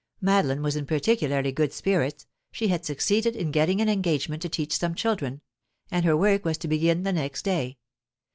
[0.19, 4.75] Madeline was in particularly good spirits; she had succeeded in getting an engagement to teach
[4.75, 5.41] some children,
[5.91, 7.77] and her work was to begin the next day.